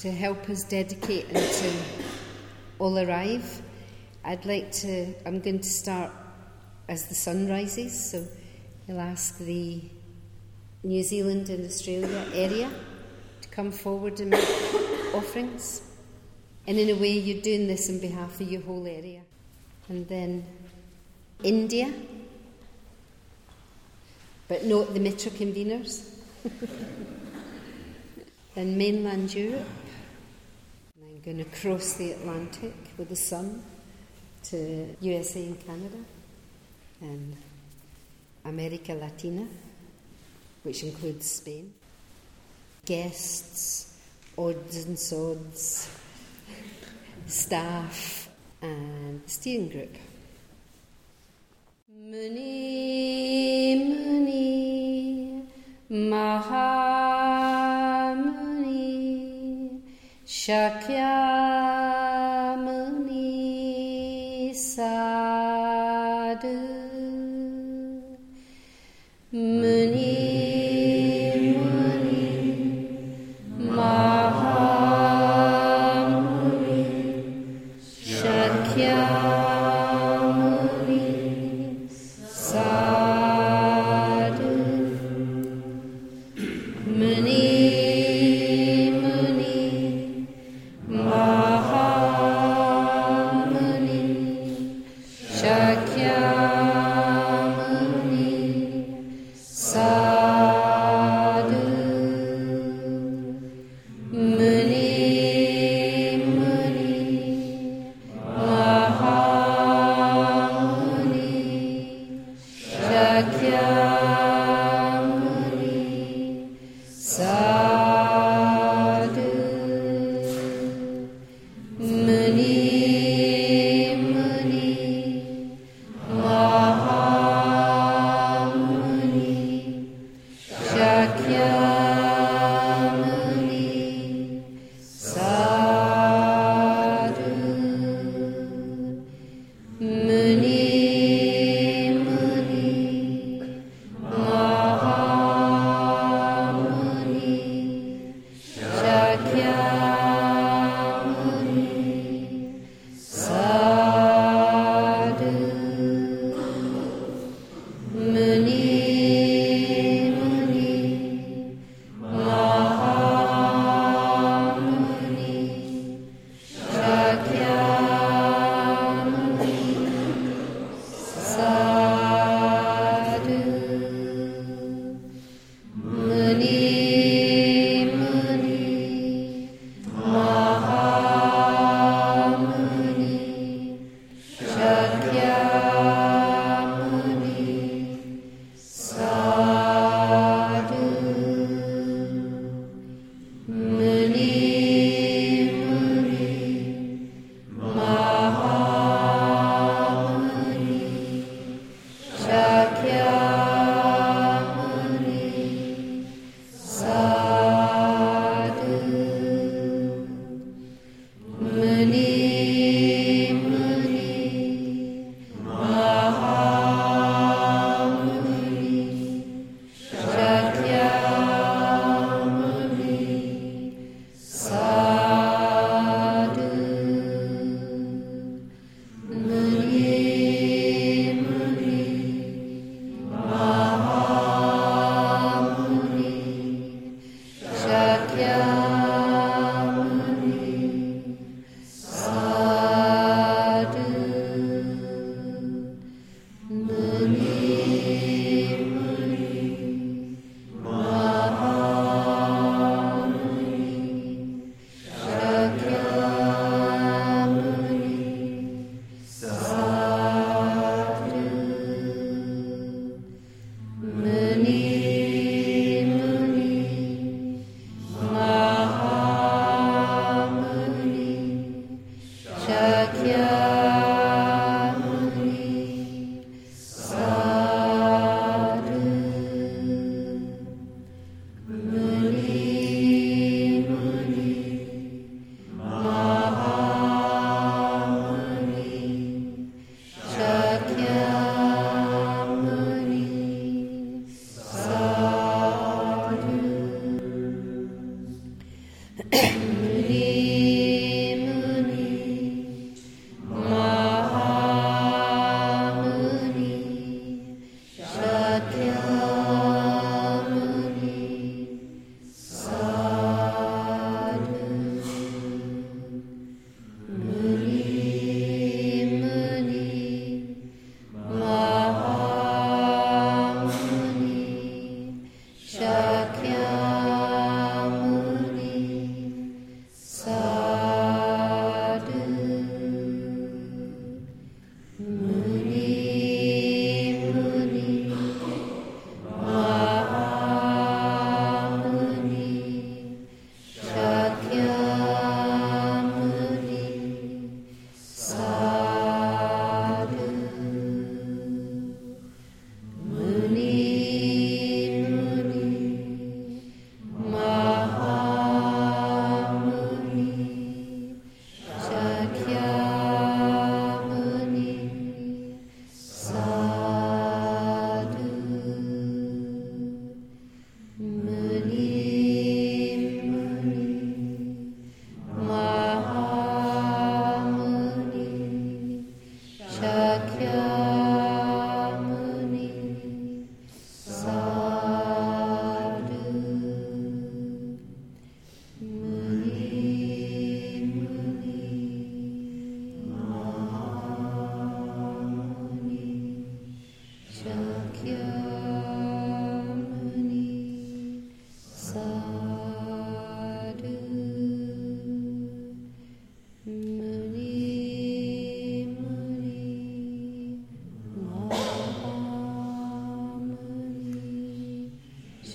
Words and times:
to 0.00 0.10
help 0.10 0.48
us 0.48 0.64
dedicate 0.64 1.26
and 1.28 1.36
to 1.36 1.72
all 2.78 2.98
arrive. 2.98 3.60
I'd 4.24 4.46
like 4.46 4.72
to, 4.72 5.12
I'm 5.26 5.40
going 5.40 5.58
to 5.58 5.68
start 5.68 6.10
as 6.88 7.06
the 7.08 7.14
sun 7.14 7.48
rises, 7.48 8.10
so 8.10 8.26
I'll 8.88 9.00
ask 9.00 9.36
the 9.36 9.82
New 10.82 11.02
Zealand 11.02 11.50
and 11.50 11.66
Australia 11.66 12.24
area 12.32 12.70
to 13.42 13.48
come 13.50 13.70
forward 13.70 14.20
and 14.20 14.30
make 14.30 14.48
offerings. 15.14 15.82
And 16.66 16.78
in 16.78 16.88
a 16.88 16.98
way, 16.98 17.18
you're 17.18 17.42
doing 17.42 17.66
this 17.66 17.90
on 17.90 18.00
behalf 18.00 18.40
of 18.40 18.50
your 18.50 18.62
whole 18.62 18.86
area. 18.86 19.20
And 19.90 20.08
then 20.08 20.46
India, 21.42 21.92
but 24.48 24.64
not 24.64 24.94
the 24.94 25.00
Mitra 25.00 25.30
conveners. 25.32 26.08
then 28.54 28.78
mainland 28.78 29.34
Europe. 29.34 29.66
I'm 31.20 31.34
going 31.34 31.44
to 31.44 31.60
cross 31.60 31.94
the 31.94 32.12
Atlantic 32.12 32.72
with 32.96 33.10
the 33.10 33.16
sun 33.16 33.62
to 34.44 34.96
USA 35.02 35.44
and 35.44 35.66
Canada 35.66 35.98
and 37.02 37.36
America 38.46 38.94
Latina, 38.94 39.46
which 40.62 40.82
includes 40.82 41.30
Spain. 41.30 41.74
Guests, 42.86 43.98
odds 44.38 44.86
and 44.86 44.98
sods, 44.98 45.90
staff, 47.26 48.30
and 48.62 49.20
steering 49.26 49.68
group. 49.68 49.94
Muni, 51.98 53.74
Muni, 53.74 55.42
Mahamuni, 55.90 56.69
सख्याद 60.40 62.00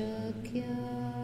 शक्या 0.00 1.19